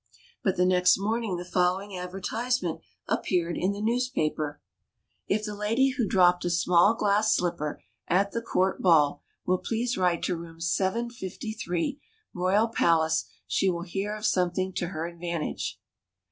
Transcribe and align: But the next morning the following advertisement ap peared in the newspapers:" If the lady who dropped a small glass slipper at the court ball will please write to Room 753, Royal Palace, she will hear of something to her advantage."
But 0.43 0.57
the 0.57 0.65
next 0.65 0.97
morning 0.97 1.37
the 1.37 1.45
following 1.45 1.95
advertisement 1.95 2.81
ap 3.07 3.21
peared 3.25 3.55
in 3.55 3.71
the 3.71 3.83
newspapers:" 3.83 4.55
If 5.27 5.43
the 5.45 5.53
lady 5.53 5.89
who 5.89 6.07
dropped 6.07 6.43
a 6.43 6.49
small 6.49 6.95
glass 6.95 7.35
slipper 7.35 7.83
at 8.07 8.31
the 8.31 8.41
court 8.41 8.81
ball 8.81 9.21
will 9.45 9.59
please 9.59 9.99
write 9.99 10.23
to 10.23 10.35
Room 10.35 10.59
753, 10.59 11.99
Royal 12.33 12.67
Palace, 12.69 13.25
she 13.45 13.69
will 13.69 13.83
hear 13.83 14.15
of 14.15 14.25
something 14.25 14.73
to 14.73 14.87
her 14.87 15.05
advantage." 15.05 15.79